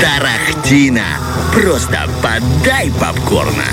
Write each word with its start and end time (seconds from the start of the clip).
Тарахтина. 0.00 1.04
Просто 1.52 1.98
подай 2.22 2.92
попкорна. 3.00 3.64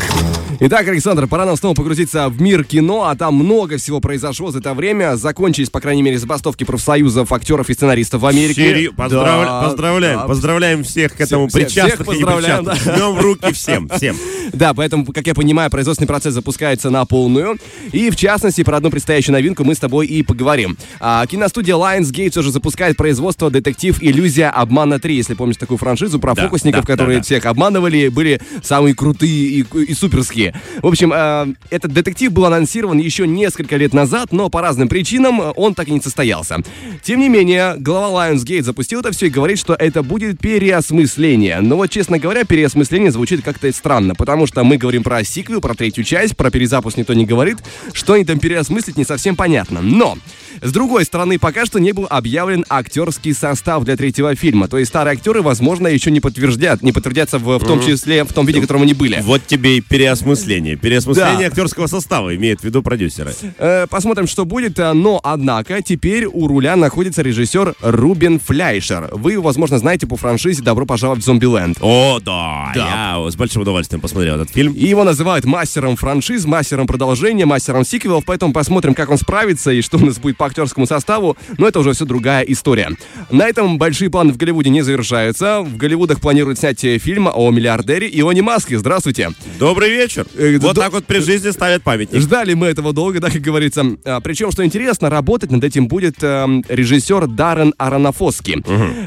Итак, 0.65 0.87
Александр, 0.87 1.27
пора 1.27 1.45
нам 1.45 1.57
снова 1.57 1.73
погрузиться 1.75 2.29
в 2.29 2.41
мир 2.41 2.63
кино, 2.63 3.03
а 3.09 3.17
там 3.17 3.35
много 3.35 3.75
всего 3.77 3.99
произошло 3.99 4.49
за 4.49 4.59
это 4.59 4.73
время. 4.73 5.17
Закончились, 5.17 5.69
по 5.69 5.81
крайней 5.81 6.03
мере, 6.03 6.17
забастовки 6.17 6.63
профсоюзов 6.63 7.33
актеров 7.33 7.69
и 7.69 7.73
сценаристов 7.73 8.21
в 8.21 8.25
Америке. 8.25 8.53
Сери... 8.69 8.87
Поздравля... 8.87 9.45
Да, 9.45 9.61
поздравляем, 9.63 10.19
да. 10.19 10.25
поздравляем 10.25 10.83
всех 10.85 11.15
к 11.15 11.19
этому 11.19 11.49
Всех- 11.49 11.67
всех 11.67 11.83
причастных 11.83 12.07
и 12.07 12.11
поздравляем, 12.11 12.63
непричастных. 12.63 12.95
Жмем 12.95 13.11
в 13.13 13.19
руки 13.21 13.51
всем, 13.53 13.89
всем. 13.89 14.15
Да, 14.53 14.73
поэтому, 14.73 15.05
как 15.07 15.27
я 15.27 15.33
понимаю, 15.33 15.69
производственный 15.69 16.07
процесс 16.07 16.33
запускается 16.33 16.89
на 16.89 17.03
полную. 17.03 17.57
И, 17.91 18.09
в 18.09 18.15
частности, 18.15 18.63
про 18.63 18.77
одну 18.77 18.89
предстоящую 18.89 19.33
новинку 19.33 19.65
мы 19.65 19.75
с 19.75 19.79
тобой 19.79 20.07
и 20.07 20.23
поговорим. 20.23 20.77
А, 21.01 21.25
киностудия 21.27 21.75
Lionsgate 21.75 22.39
уже 22.39 22.51
запускает 22.51 22.95
производство 22.95 23.51
детектив 23.51 23.97
«Иллюзия 24.01 24.47
обмана 24.49 24.93
3», 24.93 25.11
если 25.11 25.33
помнишь 25.33 25.57
такую 25.57 25.77
франшизу 25.77 26.19
про 26.19 26.35
Да, 26.35 26.43
фокусников, 26.43 26.85
да, 26.85 26.87
которые 26.87 27.17
да, 27.17 27.19
да. 27.19 27.25
всех 27.25 27.45
обманывали, 27.47 28.07
были 28.07 28.39
самые 28.63 28.95
крутые 28.95 29.31
и, 29.59 29.65
и 29.89 29.93
суперские. 29.93 30.52
В 30.81 30.87
общем, 30.87 31.11
э, 31.13 31.53
этот 31.69 31.93
детектив 31.93 32.31
был 32.31 32.45
анонсирован 32.45 32.97
еще 32.97 33.27
несколько 33.27 33.75
лет 33.77 33.93
назад, 33.93 34.31
но 34.31 34.49
по 34.49 34.61
разным 34.61 34.87
причинам 34.87 35.41
он 35.55 35.75
так 35.75 35.87
и 35.87 35.91
не 35.91 36.01
состоялся. 36.01 36.57
Тем 37.03 37.19
не 37.19 37.29
менее, 37.29 37.75
глава 37.77 38.29
Lionsgate 38.29 38.63
запустил 38.63 38.99
это 39.01 39.11
все 39.11 39.27
и 39.27 39.29
говорит, 39.29 39.59
что 39.59 39.73
это 39.73 40.03
будет 40.03 40.39
переосмысление. 40.39 41.61
Но 41.61 41.77
вот, 41.77 41.89
честно 41.89 42.19
говоря, 42.19 42.43
переосмысление 42.43 43.11
звучит 43.11 43.43
как-то 43.43 43.71
странно, 43.71 44.15
потому 44.15 44.47
что 44.47 44.63
мы 44.63 44.77
говорим 44.77 45.03
про 45.03 45.23
сиквел, 45.23 45.61
про 45.61 45.73
третью 45.73 46.03
часть, 46.03 46.35
про 46.37 46.51
перезапуск 46.51 46.97
никто 46.97 47.13
не 47.13 47.25
говорит. 47.25 47.57
Что 47.93 48.13
они 48.13 48.25
там 48.25 48.39
переосмыслить, 48.39 48.97
не 48.97 49.05
совсем 49.05 49.35
понятно. 49.35 49.81
Но, 49.81 50.17
с 50.61 50.71
другой 50.71 51.05
стороны, 51.05 51.39
пока 51.39 51.65
что 51.65 51.79
не 51.79 51.91
был 51.91 52.07
объявлен 52.09 52.65
актерский 52.69 53.33
состав 53.33 53.83
для 53.83 53.95
третьего 53.95 54.35
фильма. 54.35 54.67
То 54.67 54.77
есть 54.77 54.89
старые 54.89 55.13
актеры, 55.13 55.41
возможно, 55.41 55.87
еще 55.87 56.11
не 56.11 56.19
подтвердят, 56.19 56.81
не 56.81 56.91
подтвердятся 56.91 57.37
в, 57.39 57.57
в 57.57 57.65
том 57.65 57.81
числе 57.81 58.23
в 58.23 58.33
том 58.33 58.45
виде, 58.45 58.59
в 58.59 58.61
котором 58.61 58.83
они 58.83 58.93
были. 58.93 59.19
Вот 59.23 59.45
тебе 59.47 59.77
и 59.77 59.81
переосмысление. 59.81 60.75
Переосмысление 60.75 61.39
Да. 61.39 61.45
актерского 61.47 61.87
состава, 61.87 62.35
имеет 62.35 62.61
в 62.61 62.63
виду 62.63 62.81
продюсеры. 62.83 63.33
Э, 63.57 63.87
Посмотрим, 63.89 64.27
что 64.27 64.45
будет. 64.45 64.77
Но, 64.77 65.19
однако, 65.23 65.81
теперь 65.81 66.25
у 66.25 66.47
руля 66.47 66.75
находится 66.75 67.21
режиссер 67.21 67.75
Рубен 67.81 68.39
Фляйшер. 68.39 69.09
Вы, 69.13 69.33
его, 69.33 69.43
возможно, 69.43 69.77
знаете 69.77 70.07
по 70.07 70.15
франшизе 70.17 70.61
«Добро 70.61 70.85
пожаловать 70.85 71.21
в 71.23 71.25
Зомбиленд». 71.25 71.77
О, 71.81 72.19
да, 72.23 72.71
Да. 72.75 73.15
я 73.25 73.31
с 73.31 73.35
большим 73.35 73.61
удовольствием 73.61 74.01
посмотрел 74.01 74.35
этот 74.35 74.49
фильм. 74.51 74.73
И 74.73 74.85
его 74.85 75.03
называют 75.03 75.45
мастером 75.45 75.95
франшиз, 75.95 76.45
мастером 76.45 76.87
продолжения, 76.87 77.45
мастером 77.45 77.85
сиквелов, 77.85 78.23
поэтому 78.25 78.53
посмотрим, 78.53 78.93
как 78.93 79.09
он 79.09 79.17
справится 79.17 79.71
и 79.71 79.81
что 79.81 79.97
у 79.97 80.05
нас 80.05 80.17
будет 80.19 80.37
по 80.43 80.47
актерскому 80.47 80.85
составу, 80.85 81.37
но 81.57 81.69
это 81.69 81.79
уже 81.79 81.93
все 81.93 82.03
другая 82.03 82.43
история. 82.43 82.89
На 83.31 83.47
этом 83.47 83.77
большие 83.77 84.09
планы 84.09 84.33
в 84.33 84.37
Голливуде 84.37 84.69
не 84.69 84.81
завершаются. 84.81 85.61
В 85.61 85.77
Голливудах 85.77 86.19
планируют 86.19 86.59
снять 86.59 86.83
э, 86.83 86.97
фильм 86.97 87.29
о 87.33 87.49
миллиардере 87.49 88.09
Ионе 88.19 88.41
Маске. 88.41 88.77
Здравствуйте. 88.77 89.29
Добрый 89.57 89.89
вечер. 89.89 90.25
Э, 90.35 90.57
Вот 90.59 90.75
до- 90.75 90.81
так 90.81 90.91
вот 90.91 91.05
при 91.05 91.19
жизни 91.19 91.49
ставят 91.51 91.81
памятник. 91.83 92.19
Ждали 92.19 92.55
мы 92.55 92.67
этого 92.67 92.91
долго, 92.91 93.19
да, 93.21 93.29
как 93.29 93.41
говорится. 93.41 93.85
А, 94.03 94.19
причем, 94.19 94.51
что 94.51 94.65
интересно, 94.65 95.09
работать 95.09 95.49
над 95.49 95.63
этим 95.63 95.87
будет 95.87 96.21
эм, 96.21 96.61
режиссер 96.67 97.27
Даррен 97.27 97.73
Аронофоски. 97.77 98.61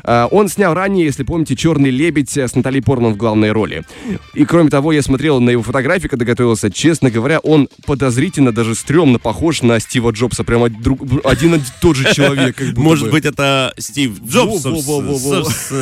А, 0.05 0.29
он 0.31 0.49
снял 0.49 0.73
ранее, 0.73 1.05
если 1.05 1.23
помните, 1.23 1.55
«Черный 1.55 1.91
лебедь» 1.91 2.35
с 2.35 2.55
Натальей 2.55 2.81
Портман 2.83 3.13
в 3.13 3.17
главной 3.19 3.53
роли. 3.53 3.85
И, 4.33 4.47
кроме 4.47 4.71
того, 4.71 4.93
я 4.93 5.03
смотрел 5.03 5.39
на 5.41 5.51
его 5.51 5.63
фотографии, 5.63 6.09
когда 6.09 6.25
готовился. 6.25 6.71
Честно 6.71 7.11
говоря, 7.11 7.41
он 7.41 7.69
подозрительно, 7.85 8.53
даже 8.53 8.75
стрёмно 8.75 9.19
похож 9.19 9.61
на 9.61 9.79
Стива 9.81 10.13
Джобса. 10.13 10.43
Прямо 10.45 10.71
друг- 10.71 11.01
один 11.27 11.55
и 11.55 11.61
тот 11.81 11.97
же 11.97 12.13
человек. 12.15 12.57
Может 12.77 13.07
бы. 13.07 13.13
быть, 13.13 13.25
это 13.25 13.73
Стив 13.79 14.13
Джобс. 14.25 14.65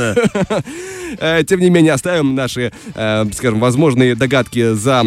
Э, 1.16 1.44
Тем 1.46 1.60
не 1.60 1.70
менее, 1.70 1.92
оставим 1.92 2.34
наши, 2.34 2.72
э, 2.94 3.24
скажем, 3.32 3.60
возможные 3.60 4.16
догадки 4.16 4.74
за 4.74 5.04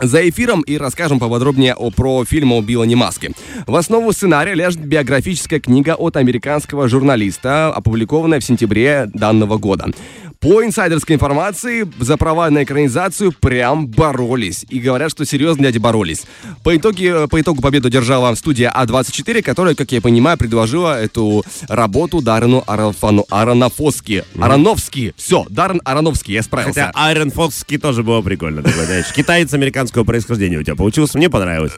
за 0.00 0.28
эфиром 0.28 0.62
и 0.62 0.76
расскажем 0.78 1.18
поподробнее 1.18 1.74
о, 1.74 1.90
про 1.90 2.24
фильм 2.24 2.52
о 2.52 2.62
Биллане 2.62 2.96
Маске. 2.96 3.32
В 3.66 3.74
основу 3.76 4.12
сценария 4.12 4.54
ляжет 4.54 4.80
биографическая 4.80 5.60
книга 5.60 5.94
от 5.94 6.16
американского 6.16 6.88
журналиста, 6.88 7.68
опубликованная 7.72 8.40
в 8.40 8.44
сентябре 8.44 9.10
данного 9.12 9.58
года. 9.58 9.90
По 10.40 10.64
инсайдерской 10.64 11.16
информации, 11.16 11.86
за 11.98 12.16
права 12.16 12.48
на 12.48 12.64
экранизацию 12.64 13.30
прям 13.30 13.86
боролись. 13.86 14.64
И 14.70 14.80
говорят, 14.80 15.10
что 15.10 15.26
серьезно, 15.26 15.64
дядя, 15.64 15.80
боролись. 15.80 16.22
По, 16.64 16.74
итоге, 16.74 17.28
по 17.28 17.38
итогу 17.38 17.60
победу 17.60 17.90
держала 17.90 18.34
студия 18.34 18.72
А24, 18.74 19.42
которая, 19.42 19.74
как 19.74 19.92
я 19.92 20.00
понимаю, 20.00 20.38
предложила 20.38 20.98
эту 20.98 21.44
работу 21.68 22.22
Даррену 22.22 22.64
Арафану, 22.66 23.26
Аронофоски. 23.28 24.24
Ароновски. 24.40 25.12
Все, 25.18 25.44
Даррен 25.50 25.82
Ароновский, 25.84 26.32
я 26.32 26.42
справился. 26.42 26.86
Хотя 26.86 26.98
Айрон 26.98 27.30
Фокски 27.30 27.76
тоже 27.76 28.02
было 28.02 28.22
прикольно. 28.22 28.62
Такой, 28.62 28.86
знаешь, 28.86 29.12
китаец 29.12 29.52
американского 29.52 30.04
происхождения 30.04 30.56
у 30.56 30.62
тебя 30.62 30.74
получился. 30.74 31.18
Мне 31.18 31.28
понравилось. 31.28 31.72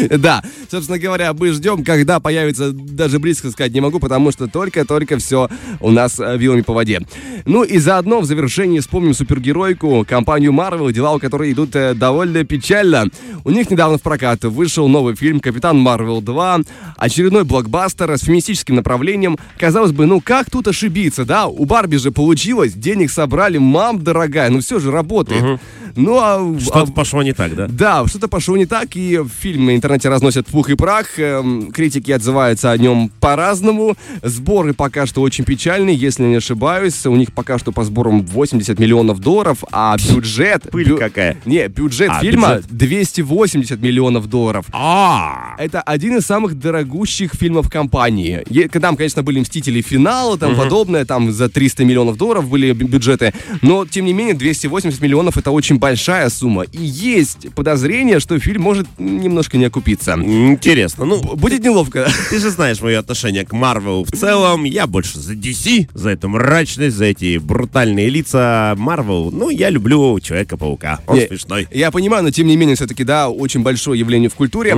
Да, 0.10 0.42
собственно 0.70 0.98
говоря, 0.98 1.34
мы 1.34 1.52
ждем, 1.52 1.84
когда 1.84 2.20
появится, 2.20 2.72
даже 2.72 3.18
близко 3.18 3.50
сказать 3.50 3.74
не 3.74 3.80
могу, 3.80 3.98
потому 3.98 4.32
что 4.32 4.46
только-только 4.46 5.18
все 5.18 5.48
у 5.78 5.90
нас 5.90 6.18
э, 6.18 6.38
вилами 6.38 6.62
по 6.62 6.72
воде. 6.72 7.00
Ну 7.44 7.64
и 7.64 7.78
заодно 8.00 8.20
в 8.20 8.24
завершении 8.24 8.78
вспомним 8.80 9.12
супергеройку, 9.12 10.06
компанию 10.08 10.52
Marvel, 10.52 10.90
дела 10.90 11.12
у 11.12 11.18
которой 11.18 11.52
идут 11.52 11.76
э, 11.76 11.92
довольно 11.92 12.44
печально. 12.44 13.08
У 13.44 13.50
них 13.50 13.70
недавно 13.70 13.98
в 13.98 14.02
прокат 14.02 14.42
вышел 14.44 14.88
новый 14.88 15.16
фильм 15.16 15.38
«Капитан 15.38 15.78
Марвел 15.78 16.22
2», 16.22 16.66
очередной 16.96 17.44
блокбастер 17.44 18.10
с 18.16 18.22
феминистическим 18.22 18.76
направлением. 18.76 19.36
Казалось 19.58 19.92
бы, 19.92 20.06
ну 20.06 20.22
как 20.22 20.50
тут 20.50 20.66
ошибиться, 20.66 21.26
да? 21.26 21.46
У 21.46 21.66
Барби 21.66 21.96
же 21.96 22.10
получилось, 22.10 22.72
денег 22.72 23.10
собрали, 23.10 23.58
мам 23.58 24.02
дорогая, 24.02 24.48
ну 24.48 24.60
все 24.60 24.78
же 24.78 24.90
работает. 24.90 25.60
Ну 25.96 26.18
а... 26.18 26.36
а- 26.36 26.60
Что-то 26.60 26.92
пошло 26.92 27.22
не 27.22 27.32
так, 27.32 27.54
да? 27.54 27.66
да, 27.68 28.06
что-то 28.06 28.28
пошло 28.28 28.56
не 28.56 28.66
так, 28.66 28.96
и 28.96 29.20
фильм 29.40 29.66
в 29.66 29.74
интернете 29.74 30.08
разносят 30.08 30.46
пух 30.46 30.70
и 30.70 30.74
прах, 30.74 31.18
эм, 31.18 31.70
критики 31.72 32.10
отзываются 32.12 32.70
о 32.70 32.78
нем 32.78 33.10
по-разному, 33.20 33.96
сборы 34.22 34.72
пока 34.72 35.06
что 35.06 35.20
очень 35.22 35.44
печальные, 35.44 35.96
если 35.96 36.22
не 36.24 36.36
ошибаюсь, 36.36 37.04
у 37.06 37.16
них 37.16 37.32
пока 37.32 37.58
что 37.58 37.72
по 37.72 37.84
сборам 37.90 38.24
80 38.24 38.78
миллионов 38.78 39.18
долларов, 39.20 39.64
а 39.72 39.96
бюджет... 39.96 40.70
Пыль 40.70 40.88
бю- 40.88 40.96
какая. 40.98 41.36
Не, 41.44 41.66
бюджет 41.68 42.08
А, 42.10 42.20
фильма 42.20 42.56
бюджет. 42.56 42.70
280 42.70 43.80
миллионов 43.82 44.26
долларов. 44.28 44.66
А, 44.72 45.54
Это 45.58 45.80
один 45.82 46.16
из 46.16 46.24
самых 46.26 46.58
дорогущих 46.58 47.34
фильмов 47.34 47.68
компании. 47.70 48.44
Там, 48.80 48.96
конечно, 48.96 49.22
были 49.22 49.40
«Мстители. 49.40 49.80
Финал» 49.82 50.36
и 50.36 50.38
тому 50.38 50.54
подобное, 50.56 51.04
там 51.04 51.32
за 51.32 51.48
300 51.48 51.84
миллионов 51.84 52.16
долларов 52.16 52.48
были 52.48 52.70
бю- 52.72 52.88
бюджеты, 52.88 53.32
но, 53.62 53.84
тем 53.86 54.04
не 54.04 54.12
менее, 54.12 54.34
280 54.34 55.00
миллионов— 55.00 55.36
это 55.38 55.50
очень 55.50 55.78
большая 55.78 56.28
сумма. 56.30 56.62
И 56.62 56.82
есть 56.82 57.52
подозрение, 57.54 58.20
что 58.20 58.38
фильм 58.38 58.62
может 58.62 58.86
немножко 58.98 59.58
не 59.58 59.64
окупиться. 59.64 60.12
интересно. 60.14 61.04
Ну, 61.04 61.20
Будет 61.36 61.62
неловко. 61.64 62.08
Ты 62.30 62.38
же 62.38 62.50
знаешь 62.50 62.80
мое 62.80 62.98
отношение 63.00 63.44
к 63.44 63.52
Марвел 63.52 64.04
в 64.04 64.10
целом. 64.12 64.64
Я 64.64 64.86
больше 64.86 65.18
за 65.18 65.34
DC, 65.34 65.88
за 65.94 66.10
эту 66.10 66.28
мрачность, 66.28 66.96
за 66.96 67.06
эти 67.06 67.38
брутальные 67.38 67.79
лица 67.84 68.74
Марвел. 68.76 69.30
Ну, 69.30 69.50
я 69.50 69.70
люблю 69.70 70.18
Человека-паука. 70.20 71.00
Он 71.06 71.16
Не, 71.18 71.26
смешной. 71.26 71.68
Я 71.70 71.90
понимаю, 71.90 72.22
но, 72.24 72.30
тем 72.30 72.46
не 72.46 72.56
менее, 72.56 72.76
все-таки, 72.76 73.04
да, 73.04 73.28
очень 73.28 73.62
большое 73.62 73.98
явление 73.98 74.28
в 74.28 74.34
культуре. 74.34 74.70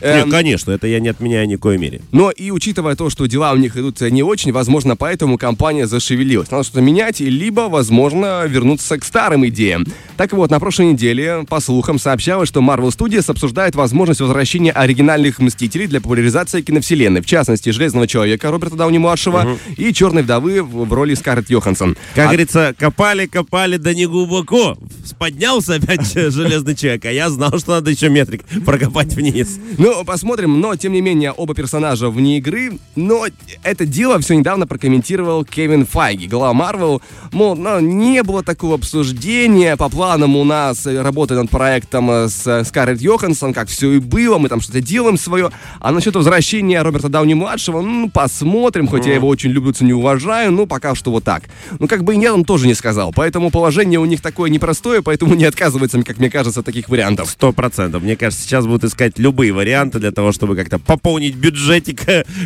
Эм, 0.00 0.26
Не, 0.26 0.30
конечно, 0.30 0.70
это 0.72 0.86
я 0.86 1.00
не 1.00 1.08
отменяю 1.08 1.46
ни 1.46 1.56
в 1.56 1.60
коей 1.60 1.78
мере. 1.78 2.00
Но 2.12 2.30
и 2.30 2.50
учитывая 2.50 2.96
то, 2.96 3.10
что 3.10 3.26
дела 3.26 3.52
у 3.52 3.56
них 3.56 3.76
идут 3.76 4.00
не 4.00 4.22
очень, 4.22 4.52
возможно, 4.52 4.96
поэтому 4.96 5.38
компания 5.38 5.86
зашевелилась. 5.86 6.50
Надо 6.50 6.64
что-то 6.64 6.80
менять, 6.80 7.20
либо, 7.20 7.62
возможно, 7.68 8.44
вернуться 8.46 8.98
к 8.98 9.04
старым 9.04 9.46
идеям. 9.46 9.86
Так 10.16 10.32
вот, 10.32 10.50
на 10.50 10.60
прошлой 10.60 10.86
неделе, 10.86 11.44
по 11.48 11.60
слухам, 11.60 11.98
сообщалось, 11.98 12.48
что 12.48 12.60
Marvel 12.60 12.88
Studios 12.88 13.30
обсуждает 13.30 13.74
возможность 13.74 14.20
возвращения 14.20 14.72
оригинальных 14.72 15.38
Мстителей 15.38 15.86
для 15.86 16.00
популяризации 16.00 16.62
киновселенной. 16.62 17.20
В 17.20 17.26
частности, 17.26 17.70
Железного 17.70 18.06
Человека 18.06 18.50
Роберта 18.50 18.76
Дауни-младшего 18.76 19.58
и 19.76 19.92
Черной 19.92 20.22
Вдовы 20.22 20.62
в, 20.62 20.84
в 20.86 20.92
роли 20.92 21.14
Скарлетт 21.14 21.50
Йоханссон. 21.50 21.96
Как 22.14 22.28
А- 22.28 22.32
говорится, 22.40 22.74
копали, 22.78 23.26
копали, 23.26 23.76
да 23.76 23.92
не 23.94 24.06
глубоко. 24.06 24.76
Поднялся 25.18 25.74
опять 25.74 26.12
железный 26.14 26.74
человек, 26.74 27.04
а 27.04 27.12
я 27.12 27.28
знал, 27.28 27.58
что 27.58 27.72
надо 27.72 27.90
еще 27.90 28.08
метрик 28.08 28.42
прокопать 28.64 29.14
вниз. 29.14 29.58
Ну, 29.76 30.04
посмотрим, 30.04 30.60
но, 30.60 30.76
тем 30.76 30.92
не 30.92 31.00
менее, 31.00 31.32
оба 31.32 31.54
персонажа 31.54 32.08
вне 32.08 32.38
игры. 32.38 32.78
Но 32.96 33.26
это 33.62 33.84
дело 33.84 34.18
все 34.20 34.34
недавно 34.34 34.66
прокомментировал 34.66 35.44
Кевин 35.44 35.84
Файги, 35.84 36.26
глава 36.26 36.54
Марвел. 36.54 37.02
Мол, 37.32 37.56
ну, 37.56 37.80
не 37.80 38.22
было 38.22 38.42
такого 38.42 38.76
обсуждения, 38.76 39.76
по 39.76 39.88
планам 39.88 40.36
у 40.36 40.44
нас 40.44 40.86
работает 40.86 41.42
над 41.42 41.50
проектом 41.50 42.10
э, 42.10 42.28
с 42.28 42.64
Скарлетт 42.64 43.00
Йоханссон, 43.00 43.52
как 43.52 43.68
все 43.68 43.92
и 43.92 43.98
было, 43.98 44.38
мы 44.38 44.48
там 44.48 44.60
что-то 44.60 44.80
делаем 44.80 45.18
свое. 45.18 45.50
А 45.80 45.90
насчет 45.92 46.14
возвращения 46.16 46.80
Роберта 46.80 47.08
Дауни-младшего, 47.08 47.82
ну, 47.82 48.08
посмотрим, 48.08 48.88
хоть 48.88 49.06
я 49.06 49.14
его 49.14 49.28
очень 49.28 49.50
люблю, 49.50 49.72
ценю, 49.72 49.98
уважаю, 49.98 50.52
ну, 50.52 50.66
пока 50.66 50.94
что 50.94 51.10
вот 51.10 51.24
так. 51.24 51.44
Ну, 51.78 51.88
как 51.88 52.04
бы 52.04 52.16
нет, 52.20 52.32
он 52.32 52.44
тоже 52.44 52.66
не 52.66 52.74
сказал. 52.74 53.12
Поэтому 53.14 53.50
положение 53.50 53.98
у 53.98 54.04
них 54.04 54.20
такое 54.20 54.50
непростое, 54.50 55.02
поэтому 55.02 55.34
не 55.34 55.44
отказывается, 55.44 56.00
как 56.02 56.18
мне 56.18 56.30
кажется, 56.30 56.60
от 56.60 56.66
таких 56.66 56.88
вариантов. 56.88 57.30
Сто 57.30 57.52
процентов. 57.52 58.02
Мне 58.02 58.16
кажется, 58.16 58.44
сейчас 58.44 58.66
будут 58.66 58.84
искать 58.84 59.18
любые 59.18 59.52
варианты 59.52 59.98
для 59.98 60.12
того, 60.12 60.32
чтобы 60.32 60.54
как-то 60.56 60.78
пополнить 60.78 61.34
бюджетик, 61.34 62.02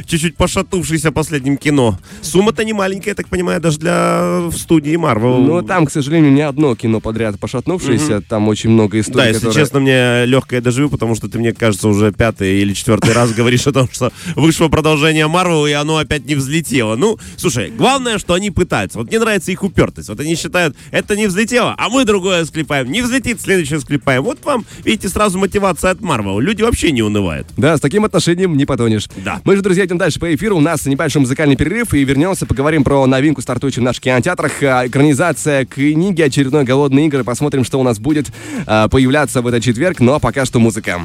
чуть-чуть 0.07 0.37
пошатувшийся 0.37 1.13
последним 1.13 1.57
кино. 1.57 1.99
Сумма-то 2.23 2.65
не 2.65 2.73
маленькая, 2.73 3.11
я 3.11 3.15
так 3.15 3.29
понимаю, 3.29 3.61
даже 3.61 3.79
для 3.79 4.49
студии 4.57 4.95
Marvel. 4.95 5.39
Ну, 5.41 5.63
там, 5.63 5.87
к 5.87 5.91
сожалению, 5.91 6.33
не 6.33 6.43
одно 6.43 6.75
кино 6.77 7.01
подряд 7.01 7.39
пошатнувшееся, 7.39 8.21
там 8.21 8.49
очень 8.49 8.71
много 8.71 9.01
историй, 9.01 9.17
Да, 9.19 9.27
если 9.29 9.41
которые- 9.47 9.65
честно, 9.65 9.81
мне 9.81 10.25
легкое 10.27 10.61
доживу, 10.61 10.91
потому 10.91 11.15
что 11.15 11.29
ты, 11.29 11.39
мне 11.39 11.53
кажется, 11.53 11.89
уже 11.89 12.13
пятый 12.13 12.61
или 12.61 12.73
четвертый 12.75 13.13
раз 13.13 13.33
говоришь 13.35 13.67
о 13.67 13.73
том, 13.73 13.89
что 13.91 14.13
вышло 14.37 14.69
продолжение 14.69 15.27
Марвел, 15.27 15.67
и 15.67 15.73
оно 15.73 15.97
опять 15.97 16.25
не 16.27 16.35
взлетело. 16.35 16.97
Ну, 16.97 17.19
слушай, 17.37 17.71
главное, 17.71 18.19
что 18.19 18.35
они 18.35 18.51
пытаются. 18.51 18.99
Вот 18.99 19.09
мне 19.09 19.19
нравится 19.19 19.51
их 19.53 19.64
упертость. 19.65 20.09
Вот 20.09 20.21
они 20.21 20.35
считают, 20.37 20.77
это 20.91 21.17
не 21.17 21.27
взлетело, 21.27 21.75
а 21.77 21.89
мы 21.89 22.05
другое 22.05 22.45
склепаем. 22.45 22.91
Не 22.91 23.03
взлетит, 23.03 23.41
следующее 23.41 23.81
склепаем. 23.81 24.23
Вот 24.23 24.45
вам, 24.45 24.65
видите, 24.85 25.09
сразу 25.09 25.39
мотивация 25.39 25.91
от 25.91 26.01
Марвел. 26.01 26.39
Люди 26.39 26.63
вообще 26.63 26.93
не 26.93 27.03
унывают. 27.03 27.47
Да, 27.57 27.77
с 27.77 27.81
таким 27.81 28.05
отношением 28.05 28.57
не 28.57 28.67
потонешь. 28.67 29.09
Да. 29.17 29.41
Мы 29.45 29.57
же, 29.57 29.63
друзья, 29.63 29.85
идем 29.85 29.99
дальше 29.99 30.21
по 30.21 30.35
эфиру. 30.35 30.57
У 30.57 30.61
нас 30.61 30.87
небольшой 30.87 31.21
музыкальный 31.21 31.57
перерыв, 31.57 31.95
и 31.95 32.05
вернемся, 32.05 32.47
поговорим 32.47 32.85
про 32.85 33.07
новинку, 33.07 33.43
стартующую 33.43 33.83
в 33.83 33.85
наших 33.85 34.03
кинотеатрах. 34.03 34.63
А, 34.63 34.87
Экранизация 34.87 35.65
книги 35.65 36.23
«Очередной 36.23 36.65
голодные 36.65 37.07
игры». 37.07 37.25
Посмотрим, 37.25 37.65
что 37.65 37.81
у 37.81 37.83
нас 37.83 37.99
будет 37.99 38.29
а, 38.67 38.89
появляться 38.89 39.43
в 39.43 39.47
этот 39.47 39.63
четверг. 39.63 40.01
Ну 40.01 40.13
а 40.13 40.19
пока 40.19 40.45
что 40.45 40.59
музыка. 40.61 41.01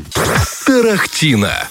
Тарахтина. 0.65 1.69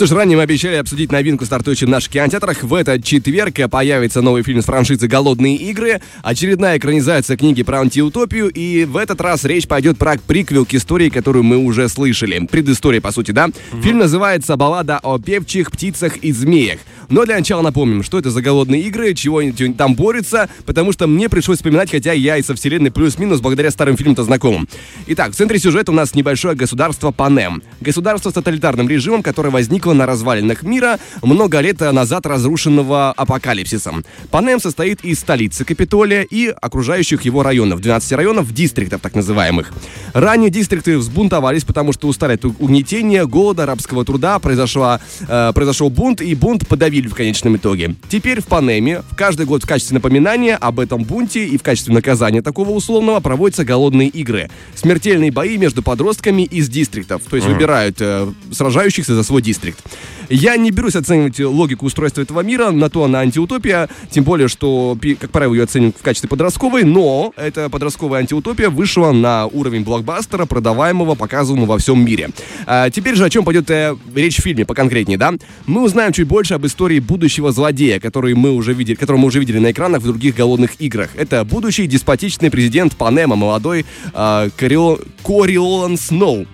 Что 0.00 0.06
ж, 0.06 0.12
ранее 0.12 0.38
мы 0.38 0.44
обещали 0.44 0.76
обсудить 0.76 1.12
новинку, 1.12 1.44
стартующую 1.44 1.86
в 1.86 1.92
наших 1.92 2.12
кинотеатрах. 2.12 2.62
В 2.62 2.72
этот 2.72 3.04
четверг 3.04 3.56
появится 3.70 4.22
новый 4.22 4.42
фильм 4.42 4.62
с 4.62 4.64
франшизы 4.64 5.06
«Голодные 5.06 5.56
игры», 5.56 6.00
очередная 6.22 6.78
экранизация 6.78 7.36
книги 7.36 7.62
про 7.62 7.82
антиутопию, 7.82 8.48
и 8.48 8.86
в 8.86 8.96
этот 8.96 9.20
раз 9.20 9.44
речь 9.44 9.68
пойдет 9.68 9.98
про 9.98 10.16
приквел 10.16 10.64
к 10.64 10.72
истории, 10.72 11.10
которую 11.10 11.42
мы 11.42 11.58
уже 11.58 11.86
слышали. 11.90 12.46
Предыстория, 12.50 13.02
по 13.02 13.12
сути, 13.12 13.32
да? 13.32 13.50
Фильм 13.82 13.98
называется 13.98 14.56
«Баллада 14.56 15.00
о 15.02 15.18
певчих, 15.18 15.70
птицах 15.70 16.16
и 16.16 16.32
змеях». 16.32 16.78
Но 17.10 17.24
для 17.24 17.36
начала 17.36 17.60
напомним, 17.60 18.04
что 18.04 18.18
это 18.18 18.30
за 18.30 18.40
голодные 18.40 18.82
игры, 18.82 19.14
чего 19.14 19.38
они 19.38 19.52
там 19.52 19.96
борются, 19.96 20.48
потому 20.64 20.92
что 20.92 21.08
мне 21.08 21.28
пришлось 21.28 21.58
вспоминать, 21.58 21.90
хотя 21.90 22.12
я 22.12 22.36
и 22.36 22.42
со 22.42 22.54
вселенной 22.54 22.92
плюс-минус 22.92 23.40
благодаря 23.40 23.72
старым 23.72 23.96
фильмам-то 23.96 24.22
знакомым. 24.22 24.68
Итак, 25.08 25.32
в 25.32 25.34
центре 25.34 25.58
сюжета 25.58 25.90
у 25.90 25.94
нас 25.94 26.14
небольшое 26.14 26.54
государство 26.54 27.10
Панем. 27.10 27.62
Государство 27.80 28.30
с 28.30 28.34
тоталитарным 28.34 28.88
режимом, 28.88 29.24
которое 29.24 29.50
возникло 29.50 29.92
на 29.92 30.06
развалинах 30.06 30.62
мира 30.62 31.00
много 31.20 31.58
лет 31.58 31.80
назад 31.80 32.26
разрушенного 32.26 33.12
апокалипсисом. 33.12 34.04
Панем 34.30 34.60
состоит 34.60 35.04
из 35.04 35.18
столицы 35.18 35.64
Капитолия 35.64 36.22
и 36.22 36.46
окружающих 36.46 37.22
его 37.22 37.42
районов, 37.42 37.80
12 37.80 38.12
районов, 38.12 38.52
дистриктов 38.54 39.00
так 39.00 39.16
называемых. 39.16 39.72
Ранее 40.14 40.50
дистрикты 40.50 40.96
взбунтовались, 40.96 41.64
потому 41.64 41.92
что 41.92 42.06
устали 42.06 42.34
от 42.34 42.44
угнетения, 42.44 43.26
голода, 43.26 43.66
рабского 43.66 44.04
труда, 44.04 44.38
произошла, 44.38 45.00
э, 45.26 45.52
произошел 45.52 45.90
бунт, 45.90 46.20
и 46.20 46.36
бунт 46.36 46.68
подавили 47.00 47.08
в 47.08 47.14
конечном 47.14 47.56
итоге. 47.56 47.94
Теперь 48.08 48.40
в 48.40 48.46
Панеме 48.46 49.02
в 49.10 49.16
каждый 49.16 49.46
год 49.46 49.64
в 49.64 49.66
качестве 49.66 49.94
напоминания 49.94 50.56
об 50.56 50.80
этом 50.80 51.04
бунте 51.04 51.46
и 51.46 51.56
в 51.56 51.62
качестве 51.62 51.94
наказания 51.94 52.42
такого 52.42 52.70
условного 52.70 53.20
проводятся 53.20 53.64
голодные 53.64 54.08
игры. 54.08 54.50
Смертельные 54.74 55.30
бои 55.30 55.56
между 55.56 55.82
подростками 55.82 56.42
из 56.42 56.68
дистриктов, 56.68 57.22
то 57.28 57.36
есть 57.36 57.48
выбирают 57.48 57.96
э, 58.00 58.32
сражающихся 58.52 59.14
за 59.14 59.22
свой 59.22 59.42
дистрикт. 59.42 59.80
Я 60.28 60.56
не 60.56 60.70
берусь 60.70 60.94
оценивать 60.94 61.40
логику 61.40 61.86
устройства 61.86 62.20
этого 62.22 62.40
мира, 62.40 62.70
на 62.70 62.88
то 62.88 63.02
она 63.02 63.18
антиутопия, 63.18 63.88
тем 64.10 64.22
более, 64.22 64.46
что, 64.46 64.96
как 65.18 65.30
правило, 65.30 65.54
ее 65.54 65.64
оценивают 65.64 65.96
в 65.98 66.02
качестве 66.02 66.28
подростковой, 66.28 66.84
но 66.84 67.32
эта 67.36 67.68
подростковая 67.68 68.20
антиутопия 68.20 68.70
вышла 68.70 69.10
на 69.10 69.46
уровень 69.46 69.82
блокбастера, 69.82 70.46
продаваемого, 70.46 71.16
показываемого 71.16 71.70
во 71.70 71.78
всем 71.78 72.04
мире. 72.04 72.30
А, 72.66 72.90
теперь 72.90 73.16
же 73.16 73.24
о 73.24 73.30
чем 73.30 73.44
пойдет 73.44 73.68
э, 73.70 73.96
речь 74.14 74.36
в 74.36 74.42
фильме, 74.42 74.64
поконкретнее, 74.64 75.18
да? 75.18 75.34
Мы 75.66 75.82
узнаем 75.82 76.12
чуть 76.12 76.28
больше 76.28 76.54
об 76.54 76.64
истории 76.64 76.89
будущего 76.98 77.52
злодея, 77.52 78.00
который 78.00 78.34
мы 78.34 78.50
уже 78.50 78.72
видели, 78.74 78.96
которого 78.96 79.20
мы 79.20 79.26
уже 79.28 79.38
видели 79.38 79.58
на 79.58 79.70
экранах 79.70 80.00
в 80.02 80.04
других 80.04 80.34
голодных 80.34 80.80
играх. 80.80 81.10
Это 81.16 81.44
будущий 81.44 81.86
деспотичный 81.86 82.50
президент 82.50 82.96
Панема, 82.96 83.36
молодой 83.36 83.84
э, 84.12 84.50
Корио- 84.58 85.00
Кориолан 85.22 85.96
Сноу. 85.96 86.46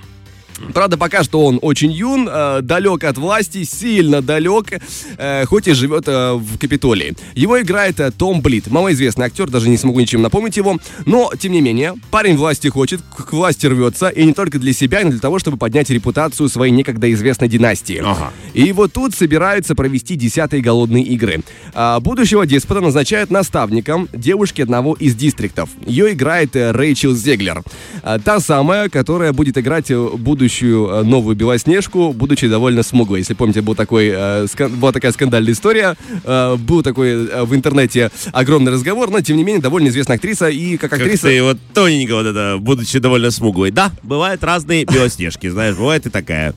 Правда, 0.72 0.96
пока 0.96 1.22
что 1.22 1.44
он 1.44 1.58
очень 1.62 1.92
юн, 1.92 2.28
э, 2.30 2.60
далек 2.62 3.04
от 3.04 3.18
власти, 3.18 3.64
сильно 3.64 4.22
далек, 4.22 4.72
э, 5.18 5.44
хоть 5.46 5.68
и 5.68 5.72
живет 5.72 6.04
э, 6.08 6.34
в 6.34 6.58
Капитолии. 6.58 7.14
Его 7.34 7.60
играет 7.60 8.00
Том 8.18 8.40
Блит, 8.40 8.68
малоизвестный 8.68 9.26
актер, 9.26 9.50
даже 9.50 9.68
не 9.68 9.76
смогу 9.76 10.00
ничем 10.00 10.22
напомнить 10.22 10.56
его, 10.56 10.78
но, 11.04 11.30
тем 11.38 11.52
не 11.52 11.60
менее, 11.60 11.94
парень 12.10 12.36
власти 12.36 12.68
хочет, 12.68 13.00
к 13.02 13.32
власти 13.32 13.66
рвется, 13.66 14.08
и 14.08 14.24
не 14.24 14.32
только 14.32 14.58
для 14.58 14.72
себя, 14.72 15.00
но 15.04 15.10
для 15.10 15.20
того, 15.20 15.38
чтобы 15.38 15.56
поднять 15.56 15.90
репутацию 15.90 16.48
своей 16.48 16.72
некогда 16.72 17.12
известной 17.12 17.48
династии. 17.48 18.02
Ага. 18.04 18.32
И 18.54 18.72
вот 18.72 18.92
тут 18.92 19.14
собираются 19.14 19.74
провести 19.74 20.16
десятые 20.16 20.62
голодные 20.62 21.04
игры. 21.04 21.42
А, 21.74 22.00
будущего 22.00 22.46
деспота 22.46 22.80
назначают 22.80 23.30
наставником 23.30 24.08
девушки 24.12 24.62
одного 24.62 24.94
из 24.94 25.14
дистриктов. 25.14 25.70
Ее 25.86 26.12
играет 26.12 26.50
Рэйчел 26.54 27.14
Зеглер. 27.14 27.62
А, 28.02 28.18
та 28.18 28.40
самая, 28.40 28.88
которая 28.88 29.32
будет 29.32 29.58
играть 29.58 29.90
э, 29.90 30.08
будущую 30.46 30.88
э, 30.88 31.02
новую 31.02 31.34
Белоснежку, 31.34 32.12
будучи 32.12 32.46
довольно 32.46 32.84
смуглой. 32.84 33.18
Если 33.18 33.34
помните, 33.34 33.62
был 33.62 33.74
такой, 33.74 34.12
э, 34.14 34.46
была 34.78 34.92
такая 34.92 35.10
скандальная 35.10 35.52
история, 35.52 35.96
э, 36.22 36.56
был 36.56 36.84
такой 36.84 37.44
в 37.44 37.52
интернете 37.52 38.12
огромный 38.30 38.70
разговор, 38.70 39.10
но 39.10 39.20
тем 39.20 39.38
не 39.38 39.42
менее 39.42 39.60
довольно 39.60 39.88
известная 39.88 40.16
актриса 40.16 40.48
и 40.48 40.76
как 40.76 40.90
Как 40.90 41.00
актриса... 41.00 41.26
ты 41.26 41.42
вот 41.42 41.58
тоненько 41.74 42.14
вот 42.14 42.26
это, 42.26 42.58
будучи 42.60 43.00
довольно 43.00 43.32
смуглой. 43.32 43.72
Да, 43.72 43.90
бывают 44.04 44.44
разные 44.44 44.84
белоснежки, 44.84 45.48
знаешь, 45.48 45.74
бывает 45.74 46.06
и 46.06 46.10
такая. 46.10 46.54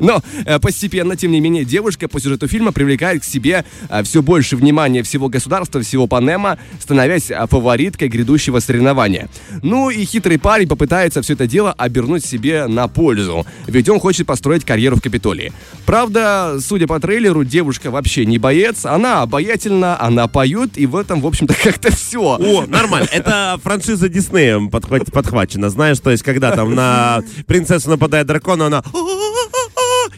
Но 0.00 0.20
постепенно, 0.60 1.14
тем 1.14 1.30
не 1.30 1.40
менее, 1.40 1.64
девушка 1.64 2.08
по 2.08 2.20
сюжету 2.20 2.48
фильма 2.48 2.72
привлекает 2.72 3.22
к 3.22 3.24
себе 3.24 3.64
все 4.02 4.20
больше 4.20 4.56
внимания 4.56 5.04
всего 5.04 5.28
государства, 5.28 5.80
всего 5.80 6.08
Панема, 6.08 6.58
становясь 6.80 7.30
фавориткой 7.48 8.08
грядущего 8.08 8.58
соревнования. 8.58 9.28
Ну 9.62 9.90
и 9.90 10.04
хитрый 10.04 10.38
парень 10.40 10.66
попытается 10.66 11.22
все 11.22 11.34
это 11.34 11.46
дело 11.46 11.72
обернуть 11.72 12.24
себе 12.24 12.66
на 12.66 12.88
пользу, 12.88 13.27
ведь 13.66 13.88
он 13.88 14.00
хочет 14.00 14.26
построить 14.26 14.64
карьеру 14.64 14.96
в 14.96 15.00
Капитолии. 15.00 15.52
Правда, 15.86 16.58
судя 16.60 16.86
по 16.86 16.98
трейлеру, 17.00 17.44
девушка 17.44 17.90
вообще 17.90 18.26
не 18.26 18.38
боец, 18.38 18.84
она 18.84 19.22
обаятельна, 19.22 20.00
она 20.00 20.26
поет, 20.28 20.76
и 20.76 20.86
в 20.86 20.96
этом, 20.96 21.20
в 21.20 21.26
общем-то, 21.26 21.54
как-то 21.62 21.94
все. 21.94 22.38
О, 22.40 22.66
нормально. 22.66 23.08
Это 23.12 23.58
франшиза 23.62 24.08
Диснеем 24.08 24.70
подхвачена. 24.70 25.70
Знаешь, 25.70 25.98
то 26.00 26.10
есть, 26.10 26.22
когда 26.22 26.52
там 26.52 26.74
на 26.74 27.22
принцессу 27.46 27.90
нападает 27.90 28.26
дракон, 28.26 28.62
она... 28.62 28.82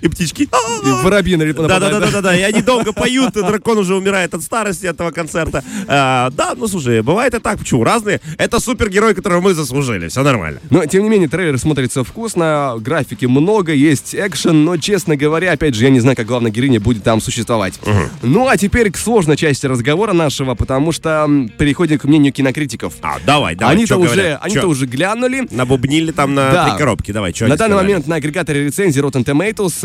И 0.02 0.08
птички. 0.08 0.42
И 0.42 1.04
воробьи 1.04 1.36
нападают, 1.36 2.12
да, 2.12 2.20
да. 2.20 2.36
И 2.36 2.42
они 2.42 2.62
долго 2.62 2.92
поют, 2.92 3.36
и 3.36 3.42
дракон 3.42 3.78
уже 3.78 3.94
умирает 3.94 4.34
от 4.34 4.42
старости 4.42 4.86
этого 4.86 5.10
концерта. 5.10 5.62
А, 5.86 6.30
да, 6.30 6.54
ну 6.56 6.66
слушай, 6.68 7.02
бывает 7.02 7.34
и 7.34 7.38
так. 7.38 7.58
Почему? 7.58 7.84
Разные. 7.84 8.20
Это 8.38 8.60
супергерой, 8.60 9.14
которого 9.14 9.40
мы 9.40 9.54
заслужили. 9.54 10.08
Все 10.08 10.22
нормально. 10.22 10.60
Но, 10.70 10.84
тем 10.86 11.02
не 11.02 11.08
менее, 11.08 11.28
трейлер 11.28 11.58
смотрится 11.58 12.04
вкусно, 12.04 12.76
графики 12.78 13.26
много, 13.26 13.72
есть 13.72 14.14
экшен, 14.14 14.64
но, 14.64 14.76
честно 14.76 15.16
говоря, 15.16 15.52
опять 15.52 15.74
же, 15.74 15.84
я 15.84 15.90
не 15.90 16.00
знаю, 16.00 16.16
как 16.16 16.26
главная 16.26 16.50
героиня 16.50 16.80
будет 16.80 17.02
там 17.02 17.20
существовать. 17.20 17.78
Ну, 18.22 18.48
а 18.48 18.56
теперь 18.56 18.90
к 18.90 18.96
сложной 18.96 19.36
части 19.36 19.66
разговора 19.66 20.12
нашего, 20.12 20.54
потому 20.54 20.92
что 20.92 21.28
переходим 21.58 21.98
к 21.98 22.04
мнению 22.04 22.32
кинокритиков. 22.32 22.94
А, 23.02 23.18
давай, 23.24 23.54
давай. 23.54 23.74
Они-то 23.74 23.96
уже, 23.96 24.38
они-то 24.40 24.66
уже 24.66 24.86
глянули. 24.86 25.46
Набубнили 25.50 26.12
там 26.12 26.34
на 26.34 26.50
Да. 26.50 26.68
три 26.68 26.78
коробки. 26.78 27.12
Давай, 27.12 27.32
что 27.34 27.46
На 27.46 27.56
данный 27.56 27.76
момент 27.76 28.06
на 28.06 28.16
агрегаторе 28.16 28.64
рецензий 28.64 29.00
Rotten 29.02 29.24
Tomatoes 29.24 29.84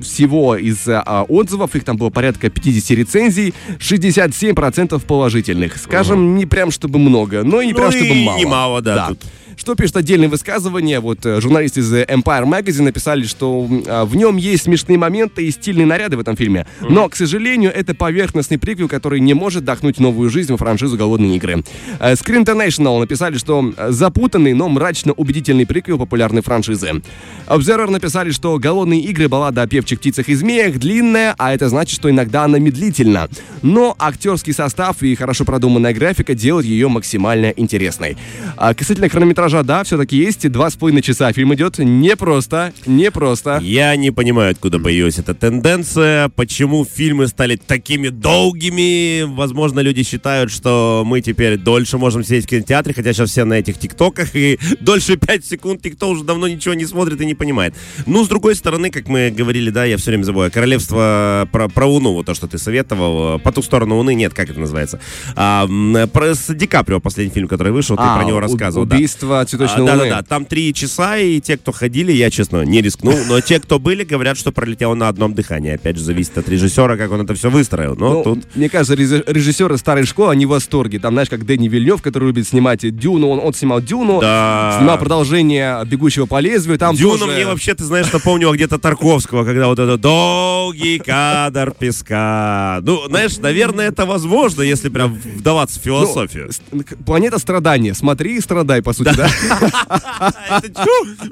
всего 0.00 0.56
из 0.56 0.86
а, 0.88 1.24
отзывов, 1.28 1.74
их 1.74 1.84
там 1.84 1.96
было 1.96 2.10
порядка 2.10 2.50
50 2.50 2.90
рецензий, 2.98 3.54
67% 3.78 5.00
положительных. 5.06 5.76
Скажем, 5.78 6.36
не 6.36 6.46
прям 6.46 6.70
чтобы 6.70 6.98
много, 6.98 7.42
но 7.42 7.60
и 7.60 7.66
не 7.66 7.72
Ну 7.72 7.78
прям 7.78 7.90
и 7.90 7.96
чтобы 7.96 8.14
мало. 8.24 8.38
немало, 8.38 8.82
да, 8.82 9.08
тут. 9.08 9.24
Что 9.56 9.74
пишут 9.74 9.96
отдельные 9.96 10.28
высказывания, 10.28 11.00
вот 11.00 11.24
э, 11.24 11.40
журналисты 11.40 11.80
из 11.80 11.90
э, 11.90 12.04
Empire 12.04 12.44
Magazine 12.44 12.82
написали, 12.82 13.24
что 13.24 13.66
а, 13.86 14.04
в 14.04 14.14
нем 14.14 14.36
есть 14.36 14.64
смешные 14.64 14.98
моменты 14.98 15.46
и 15.46 15.50
стильные 15.50 15.86
наряды 15.86 16.18
в 16.18 16.20
этом 16.20 16.36
фильме, 16.36 16.66
но, 16.82 17.08
к 17.08 17.16
сожалению, 17.16 17.72
это 17.74 17.94
поверхностный 17.94 18.58
приквел, 18.58 18.86
который 18.86 19.18
не 19.18 19.32
может 19.32 19.62
вдохнуть 19.62 19.98
новую 19.98 20.28
жизнь 20.28 20.52
во 20.52 20.58
франшизу 20.58 20.98
«Голодные 20.98 21.36
игры». 21.36 21.64
Э, 21.98 22.12
Screen 22.12 22.44
International 22.44 23.00
написали, 23.00 23.38
что 23.38 23.72
запутанный, 23.88 24.52
но 24.52 24.68
мрачно 24.68 25.12
убедительный 25.14 25.66
приквел 25.66 25.98
популярной 25.98 26.42
франшизы. 26.42 27.02
Observer 27.46 27.90
написали, 27.90 28.32
что 28.32 28.58
«Голодные 28.58 29.00
игры» 29.00 29.28
баллада 29.28 29.62
о 29.62 29.66
певчих 29.66 30.00
птицах 30.00 30.28
и 30.28 30.34
змеях 30.34 30.78
длинная, 30.78 31.34
а 31.38 31.54
это 31.54 31.70
значит, 31.70 31.96
что 31.96 32.10
иногда 32.10 32.44
она 32.44 32.58
медлительна. 32.58 33.30
Но 33.62 33.96
актерский 33.98 34.52
состав 34.52 35.02
и 35.02 35.14
хорошо 35.14 35.46
продуманная 35.46 35.94
графика 35.94 36.34
делают 36.34 36.66
ее 36.66 36.88
максимально 36.88 37.54
интересной. 37.56 38.18
А 38.58 38.74
касательно 38.74 39.08
хронометража 39.08 39.45
хронометража, 39.46 39.62
да, 39.62 39.84
все-таки 39.84 40.16
есть. 40.16 40.48
Два 40.50 40.70
с 40.70 40.76
половиной 40.76 41.02
часа 41.02 41.32
фильм 41.32 41.54
идет. 41.54 41.78
Непросто, 41.78 42.72
непросто. 42.86 43.58
Я 43.62 43.94
не 43.96 44.10
понимаю, 44.10 44.52
откуда 44.52 44.78
появилась 44.78 45.18
эта 45.18 45.34
тенденция, 45.34 46.28
почему 46.30 46.84
фильмы 46.84 47.26
стали 47.28 47.56
такими 47.56 48.08
долгими. 48.08 49.22
Возможно, 49.22 49.80
люди 49.80 50.02
считают, 50.02 50.50
что 50.50 51.02
мы 51.06 51.20
теперь 51.20 51.56
дольше 51.56 51.98
можем 51.98 52.24
сидеть 52.24 52.44
в 52.44 52.48
кинотеатре, 52.48 52.94
хотя 52.94 53.12
сейчас 53.12 53.30
все 53.30 53.44
на 53.44 53.54
этих 53.54 53.78
тиктоках, 53.78 54.34
и 54.34 54.58
дольше 54.80 55.16
5 55.16 55.44
секунд 55.44 55.84
никто 55.84 56.08
уже 56.10 56.24
давно 56.24 56.48
ничего 56.48 56.74
не 56.74 56.86
смотрит 56.86 57.20
и 57.20 57.26
не 57.26 57.34
понимает. 57.34 57.74
Ну, 58.06 58.24
с 58.24 58.28
другой 58.28 58.54
стороны, 58.54 58.90
как 58.90 59.08
мы 59.08 59.30
говорили, 59.30 59.70
да, 59.70 59.84
я 59.84 59.96
все 59.96 60.10
время 60.10 60.24
забываю, 60.24 60.50
Королевство 60.50 61.48
про, 61.52 61.68
про 61.68 61.86
Луну, 61.86 62.12
вот 62.12 62.26
то, 62.26 62.34
что 62.34 62.46
ты 62.46 62.58
советовал, 62.58 63.38
по 63.38 63.52
ту 63.52 63.62
сторону 63.62 63.96
Луны, 63.96 64.14
нет, 64.14 64.34
как 64.34 64.50
это 64.50 64.58
называется? 64.60 65.00
А, 65.34 65.66
про, 66.12 66.34
с 66.34 66.52
Ди 66.54 66.66
Каприо, 66.66 67.00
последний 67.00 67.32
фильм, 67.32 67.48
который 67.48 67.72
вышел, 67.72 67.96
ты 67.96 68.02
А, 68.04 68.16
про 68.18 68.24
него 68.26 68.40
рассказывал. 68.40 68.84
убийство 68.86 69.28
да. 69.35 69.35
Цветочной 69.44 69.78
А, 69.78 69.80
луны. 69.82 69.96
Да-да-да, 70.08 70.22
там 70.22 70.44
три 70.44 70.72
часа, 70.72 71.18
и 71.18 71.40
те, 71.40 71.56
кто 71.56 71.72
ходили, 71.72 72.12
я, 72.12 72.30
честно, 72.30 72.62
не 72.62 72.80
рискнул, 72.80 73.16
но 73.28 73.40
те, 73.40 73.60
кто 73.60 73.78
были, 73.78 74.04
говорят, 74.04 74.38
что 74.38 74.52
пролетело 74.52 74.94
на 74.94 75.08
одном 75.08 75.34
дыхании. 75.34 75.72
Опять 75.74 75.96
же, 75.98 76.04
зависит 76.04 76.38
от 76.38 76.48
режиссера, 76.48 76.96
как 76.96 77.10
он 77.12 77.20
это 77.22 77.34
все 77.34 77.50
выстроил. 77.50 77.94
Но 77.96 78.14
Ну, 78.14 78.22
тут... 78.22 78.44
Мне 78.54 78.68
кажется, 78.68 78.94
режиссеры 78.94 79.76
старой 79.78 80.04
школы, 80.06 80.32
они 80.32 80.46
в 80.46 80.50
восторге. 80.50 80.98
Там, 80.98 81.14
знаешь, 81.14 81.28
как 81.28 81.44
Дэнни 81.44 81.68
Вильнев, 81.68 82.00
который 82.02 82.26
любит 82.28 82.46
снимать 82.48 82.80
Дюну, 82.96 83.28
он, 83.28 83.40
он 83.40 83.52
снимал 83.54 83.80
Дюну, 83.80 84.20
Да. 84.20 84.76
снимал 84.78 84.98
продолжение 84.98 85.84
«Бегущего 85.86 86.26
по 86.26 86.40
лезвию». 86.40 86.78
Там 86.78 86.94
Дюна 86.96 87.18
тоже- 87.18 87.32
мне 87.32 87.46
вообще, 87.46 87.74
ты 87.74 87.84
знаешь, 87.84 88.12
напомнила 88.12 88.52
где-то 88.54 88.78
Тарковского, 88.78 89.44
когда 89.44 89.66
вот 89.68 89.78
это 89.78 89.96
долгий 89.98 90.98
кадр 90.98 91.72
песка. 91.78 92.80
Ну, 92.82 93.06
знаешь, 93.08 93.36
наверное, 93.38 93.88
это 93.88 94.06
возможно, 94.06 94.62
если 94.62 94.88
прям 94.88 95.14
вдаваться 95.14 95.78
в 95.80 95.84
Ну, 95.86 95.92
философию. 96.00 96.50
с- 96.52 96.60
Планета 97.04 97.38
страдания. 97.38 97.94
Смотри 97.94 98.36
и 98.36 98.40
страдай, 98.40 98.82
по 98.82 98.92
сути, 98.92 99.14
да? 99.16 99.25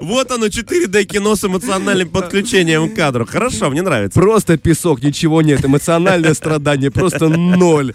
Вот 0.00 0.30
оно, 0.30 0.46
4D 0.46 1.04
кино 1.04 1.36
с 1.36 1.44
эмоциональным 1.44 2.08
подключением 2.08 2.90
к 2.90 2.94
кадру. 2.94 3.26
Хорошо, 3.26 3.70
мне 3.70 3.82
нравится. 3.82 4.18
Просто 4.20 4.56
песок, 4.58 5.02
ничего 5.02 5.42
нет. 5.42 5.64
Эмоциональное 5.64 6.34
страдание 6.34 6.90
просто 6.90 7.28
ноль. 7.28 7.94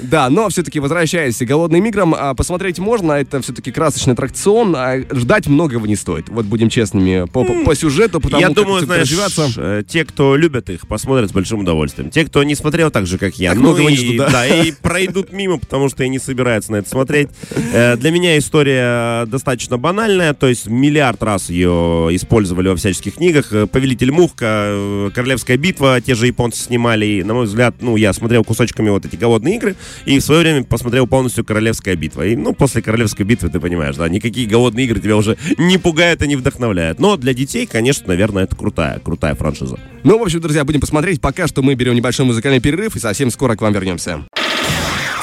Да, 0.00 0.28
но 0.30 0.48
все-таки 0.48 0.80
возвращаясь 0.80 1.36
к 1.38 1.42
голодным 1.42 1.84
играм, 1.86 2.14
а, 2.16 2.34
посмотреть 2.34 2.78
можно. 2.78 3.12
Это 3.12 3.40
все-таки 3.40 3.70
красочный 3.72 4.12
аттракцион. 4.14 4.74
а 4.76 5.00
Ждать 5.12 5.46
многого 5.46 5.86
не 5.86 5.96
стоит. 5.96 6.28
Вот 6.28 6.46
будем 6.46 6.68
честными 6.68 7.26
по, 7.26 7.44
по- 7.44 7.64
по 7.64 7.74
сюжету, 7.74 8.20
потому 8.20 8.40
я 8.40 8.50
думаю, 8.50 8.84
знаешь, 8.84 9.02
развиваться. 9.10 9.48
э, 9.56 9.82
те, 9.86 10.04
кто 10.04 10.36
любят 10.36 10.70
их, 10.70 10.86
посмотрят 10.86 11.30
с 11.30 11.32
большим 11.32 11.60
удовольствием. 11.60 12.10
Те, 12.10 12.24
кто 12.24 12.42
не 12.44 12.54
смотрел 12.54 12.90
так 12.90 13.06
же, 13.06 13.18
как 13.18 13.34
я, 13.36 13.50
Так 13.50 13.58
ну 13.58 13.64
многого 13.70 13.90
не 13.90 13.94
и, 13.96 13.98
ждут, 13.98 14.16
да. 14.18 14.30
да, 14.30 14.46
и 14.46 14.72
пройдут 14.72 15.32
мимо, 15.32 15.58
потому 15.58 15.88
что 15.88 16.04
и 16.04 16.08
не 16.08 16.18
собираются 16.18 16.72
на 16.72 16.76
это 16.76 16.88
смотреть. 16.88 17.28
Э, 17.72 17.96
Для 17.96 18.10
меня 18.10 18.38
история 18.38 19.26
достаточно 19.34 19.78
банальная, 19.78 20.32
то 20.32 20.46
есть 20.46 20.66
миллиард 20.66 21.22
раз 21.22 21.50
ее 21.50 22.08
использовали 22.12 22.68
во 22.68 22.76
всяческих 22.76 23.16
книгах. 23.16 23.52
Э, 23.52 23.66
Повелитель 23.66 24.12
Мухка, 24.12 24.66
э, 24.68 25.10
Королевская 25.12 25.56
битва, 25.56 26.00
те 26.00 26.14
же 26.14 26.28
японцы 26.28 26.62
снимали. 26.62 27.04
И, 27.06 27.22
на 27.24 27.34
мой 27.34 27.46
взгляд, 27.46 27.74
ну, 27.80 27.96
я 27.96 28.12
смотрел 28.12 28.44
кусочками 28.44 28.90
вот 28.90 29.04
эти 29.04 29.16
голодные 29.16 29.56
игры, 29.56 29.74
и 30.06 30.18
в 30.18 30.22
свое 30.22 30.42
время 30.42 30.64
посмотрел 30.64 31.06
полностью 31.08 31.44
Королевская 31.44 31.96
битва. 31.96 32.26
И, 32.26 32.36
ну, 32.36 32.54
после 32.54 32.80
Королевской 32.80 33.26
битвы, 33.26 33.48
ты 33.48 33.58
понимаешь, 33.58 33.96
да, 33.96 34.08
никакие 34.08 34.46
голодные 34.46 34.86
игры 34.86 35.00
тебя 35.00 35.16
уже 35.16 35.36
не 35.58 35.78
пугают 35.78 36.22
и 36.22 36.28
не 36.28 36.36
вдохновляют. 36.36 37.00
Но 37.00 37.16
для 37.16 37.34
детей, 37.34 37.66
конечно, 37.66 38.08
наверное, 38.08 38.44
это 38.44 38.54
крутая, 38.54 39.00
крутая 39.00 39.34
франшиза. 39.34 39.78
Ну, 40.04 40.18
в 40.18 40.22
общем, 40.22 40.40
друзья, 40.40 40.64
будем 40.64 40.80
посмотреть. 40.80 41.20
Пока 41.20 41.48
что 41.48 41.62
мы 41.62 41.74
берем 41.74 41.94
небольшой 41.94 42.24
музыкальный 42.24 42.60
перерыв 42.60 42.94
и 42.94 43.00
совсем 43.00 43.30
скоро 43.30 43.56
к 43.56 43.62
вам 43.62 43.72
вернемся. 43.72 44.24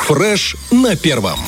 Фреш 0.07 0.57
на 0.71 0.97
первом. 0.97 1.39